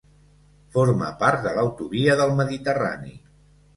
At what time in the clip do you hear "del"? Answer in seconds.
2.23-2.33